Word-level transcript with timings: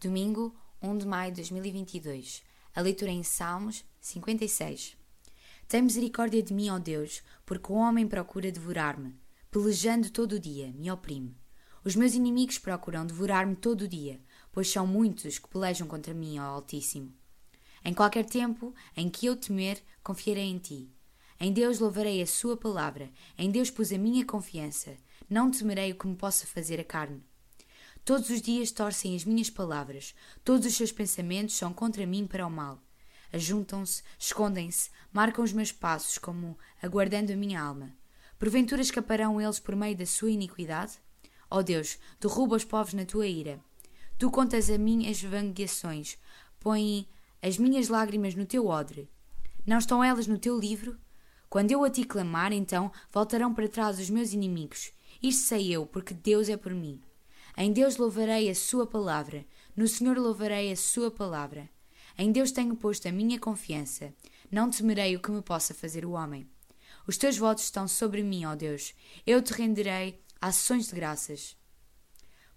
Domingo, 0.00 0.54
1 0.80 0.98
de 0.98 1.06
maio 1.08 1.32
de 1.32 1.38
2022. 1.38 2.44
A 2.72 2.80
leitura 2.80 3.10
em 3.10 3.24
Salmos 3.24 3.84
56. 4.00 4.96
Tem 5.66 5.82
misericórdia 5.82 6.40
de 6.40 6.54
mim, 6.54 6.70
ó 6.70 6.78
Deus, 6.78 7.20
porque 7.44 7.72
o 7.72 7.74
homem 7.74 8.06
procura 8.06 8.52
devorar-me, 8.52 9.18
pelejando 9.50 10.08
todo 10.10 10.34
o 10.34 10.38
dia, 10.38 10.72
me 10.72 10.88
oprime. 10.88 11.36
Os 11.84 11.96
meus 11.96 12.14
inimigos 12.14 12.58
procuram 12.58 13.04
devorar-me 13.04 13.56
todo 13.56 13.82
o 13.82 13.88
dia, 13.88 14.20
pois 14.52 14.70
são 14.70 14.86
muitos 14.86 15.24
os 15.24 15.38
que 15.40 15.48
pelejam 15.48 15.88
contra 15.88 16.14
mim, 16.14 16.38
ó 16.38 16.44
Altíssimo. 16.44 17.12
Em 17.84 17.92
qualquer 17.92 18.24
tempo 18.24 18.72
em 18.96 19.10
que 19.10 19.26
eu 19.26 19.34
temer, 19.34 19.82
confiarei 20.04 20.44
em 20.44 20.58
ti. 20.58 20.92
Em 21.40 21.52
Deus 21.52 21.80
louvarei 21.80 22.22
a 22.22 22.26
sua 22.26 22.56
palavra, 22.56 23.10
em 23.36 23.50
Deus 23.50 23.68
pus 23.68 23.92
a 23.92 23.98
minha 23.98 24.24
confiança, 24.24 24.96
não 25.28 25.50
temerei 25.50 25.90
o 25.90 25.98
que 25.98 26.06
me 26.06 26.14
possa 26.14 26.46
fazer 26.46 26.78
a 26.78 26.84
carne. 26.84 27.27
Todos 28.08 28.30
os 28.30 28.40
dias 28.40 28.70
torcem 28.70 29.14
as 29.14 29.26
minhas 29.26 29.50
palavras, 29.50 30.14
todos 30.42 30.66
os 30.66 30.74
seus 30.74 30.90
pensamentos 30.90 31.54
são 31.54 31.74
contra 31.74 32.06
mim 32.06 32.26
para 32.26 32.46
o 32.46 32.50
mal. 32.50 32.82
Ajuntam-se, 33.30 34.02
escondem-se, 34.18 34.88
marcam 35.12 35.44
os 35.44 35.52
meus 35.52 35.72
passos 35.72 36.16
como 36.16 36.56
aguardando 36.82 37.34
a 37.34 37.36
minha 37.36 37.60
alma. 37.60 37.94
Porventura 38.38 38.80
escaparão 38.80 39.38
eles 39.38 39.60
por 39.60 39.76
meio 39.76 39.94
da 39.94 40.06
sua 40.06 40.30
iniquidade? 40.30 40.98
Ó 41.50 41.58
oh 41.58 41.62
Deus, 41.62 41.98
derruba 42.18 42.56
os 42.56 42.64
povos 42.64 42.94
na 42.94 43.04
tua 43.04 43.26
ira. 43.26 43.60
Tu 44.16 44.30
contas 44.30 44.70
a 44.70 44.78
mim 44.78 45.06
as 45.06 45.22
põe 46.58 47.06
as 47.42 47.58
minhas 47.58 47.88
lágrimas 47.88 48.34
no 48.34 48.46
teu 48.46 48.68
odre. 48.68 49.06
Não 49.66 49.76
estão 49.76 50.02
elas 50.02 50.26
no 50.26 50.38
teu 50.38 50.58
livro? 50.58 50.98
Quando 51.50 51.72
eu 51.72 51.84
a 51.84 51.90
ti 51.90 52.04
clamar, 52.04 52.54
então 52.54 52.90
voltarão 53.12 53.52
para 53.52 53.68
trás 53.68 54.00
os 54.00 54.08
meus 54.08 54.32
inimigos. 54.32 54.92
Isto 55.22 55.42
sei 55.42 55.70
eu, 55.70 55.84
porque 55.84 56.14
Deus 56.14 56.48
é 56.48 56.56
por 56.56 56.72
mim. 56.72 57.02
Em 57.60 57.72
Deus 57.72 57.96
louvarei 57.96 58.48
a 58.48 58.54
Sua 58.54 58.86
palavra, 58.86 59.44
no 59.74 59.88
Senhor 59.88 60.16
louvarei 60.16 60.70
a 60.70 60.76
Sua 60.76 61.10
palavra. 61.10 61.68
Em 62.16 62.30
Deus 62.30 62.52
tenho 62.52 62.76
posto 62.76 63.08
a 63.08 63.10
minha 63.10 63.36
confiança, 63.36 64.14
não 64.48 64.70
temerei 64.70 65.16
o 65.16 65.20
que 65.20 65.32
me 65.32 65.42
possa 65.42 65.74
fazer 65.74 66.06
o 66.06 66.12
homem. 66.12 66.48
Os 67.04 67.16
teus 67.16 67.36
votos 67.36 67.64
estão 67.64 67.88
sobre 67.88 68.22
mim, 68.22 68.44
ó 68.44 68.54
Deus, 68.54 68.94
eu 69.26 69.42
te 69.42 69.52
renderei 69.54 70.22
ações 70.40 70.86
de 70.86 70.94
graças. 70.94 71.56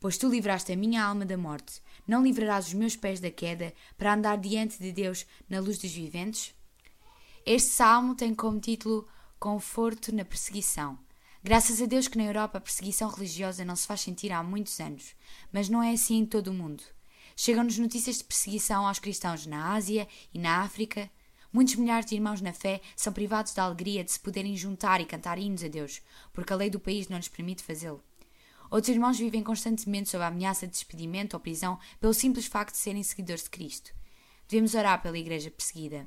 Pois 0.00 0.18
tu 0.18 0.28
livraste 0.28 0.72
a 0.72 0.76
minha 0.76 1.04
alma 1.04 1.24
da 1.24 1.38
morte, 1.38 1.80
não 2.04 2.24
livrarás 2.24 2.66
os 2.66 2.74
meus 2.74 2.96
pés 2.96 3.20
da 3.20 3.30
queda, 3.30 3.72
para 3.96 4.14
andar 4.14 4.36
diante 4.36 4.80
de 4.80 4.90
Deus 4.90 5.24
na 5.48 5.60
luz 5.60 5.78
dos 5.78 5.92
viventes? 5.92 6.52
Este 7.46 7.70
salmo 7.70 8.16
tem 8.16 8.34
como 8.34 8.58
título 8.58 9.06
Conforto 9.38 10.12
na 10.12 10.24
Perseguição. 10.24 10.98
Graças 11.48 11.80
a 11.80 11.86
Deus 11.86 12.06
que 12.06 12.18
na 12.18 12.24
Europa 12.24 12.58
a 12.58 12.60
perseguição 12.60 13.08
religiosa 13.08 13.64
não 13.64 13.74
se 13.74 13.86
faz 13.86 14.02
sentir 14.02 14.30
há 14.30 14.42
muitos 14.42 14.78
anos, 14.80 15.14
mas 15.50 15.70
não 15.70 15.82
é 15.82 15.92
assim 15.92 16.18
em 16.18 16.26
todo 16.26 16.48
o 16.48 16.52
mundo. 16.52 16.82
Chegam-nos 17.34 17.78
notícias 17.78 18.18
de 18.18 18.24
perseguição 18.24 18.86
aos 18.86 18.98
cristãos 18.98 19.46
na 19.46 19.72
Ásia 19.72 20.06
e 20.34 20.38
na 20.38 20.60
África. 20.60 21.10
Muitos 21.50 21.76
milhares 21.76 22.04
de 22.04 22.16
irmãos 22.16 22.42
na 22.42 22.52
fé 22.52 22.82
são 22.94 23.14
privados 23.14 23.54
da 23.54 23.62
alegria 23.62 24.04
de 24.04 24.12
se 24.12 24.20
poderem 24.20 24.58
juntar 24.58 25.00
e 25.00 25.06
cantar 25.06 25.38
hinos 25.38 25.64
a 25.64 25.68
Deus, 25.68 26.02
porque 26.34 26.52
a 26.52 26.56
lei 26.56 26.68
do 26.68 26.78
país 26.78 27.08
não 27.08 27.16
lhes 27.16 27.28
permite 27.28 27.64
fazê-lo. 27.64 28.04
Outros 28.70 28.94
irmãos 28.94 29.18
vivem 29.18 29.42
constantemente 29.42 30.10
sob 30.10 30.22
a 30.22 30.26
ameaça 30.26 30.66
de 30.66 30.72
despedimento 30.72 31.32
ou 31.32 31.40
prisão 31.40 31.78
pelo 31.98 32.12
simples 32.12 32.44
facto 32.44 32.74
de 32.74 32.80
serem 32.80 33.02
seguidores 33.02 33.44
de 33.44 33.48
Cristo. 33.48 33.94
Devemos 34.46 34.74
orar 34.74 35.00
pela 35.00 35.16
Igreja 35.16 35.50
perseguida. 35.50 36.06